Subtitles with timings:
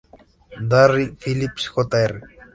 [0.67, 2.21] Larry Phillips, Jr.